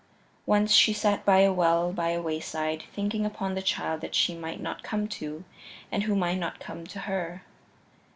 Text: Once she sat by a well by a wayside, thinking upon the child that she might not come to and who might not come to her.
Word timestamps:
Once 0.47 0.71
she 0.73 0.93
sat 0.93 1.23
by 1.23 1.41
a 1.41 1.53
well 1.53 1.93
by 1.93 2.09
a 2.09 2.19
wayside, 2.23 2.85
thinking 2.91 3.23
upon 3.23 3.53
the 3.53 3.61
child 3.61 4.01
that 4.01 4.15
she 4.15 4.33
might 4.33 4.59
not 4.59 4.81
come 4.81 5.07
to 5.07 5.43
and 5.91 6.05
who 6.05 6.15
might 6.15 6.39
not 6.39 6.59
come 6.59 6.87
to 6.87 7.01
her. 7.01 7.43